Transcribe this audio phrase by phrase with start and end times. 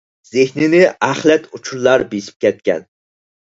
[0.29, 0.79] زېھىننى
[1.09, 2.91] ئەخلەت ئۇچۇرلار بېسىپ كەتكەن.